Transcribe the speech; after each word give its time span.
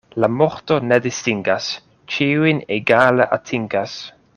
La 0.23 0.27
morto 0.37 0.77
ne 0.91 0.97
distingas, 1.07 1.69
ĉiujn 2.15 2.65
egale 2.79 3.33
atingas. 3.41 3.99